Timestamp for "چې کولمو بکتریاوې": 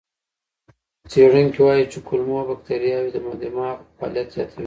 1.91-3.09